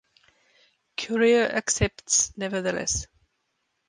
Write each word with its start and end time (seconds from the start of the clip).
Courier 0.97 1.43
accepts 1.51 2.33
nevertheless. 2.35 3.05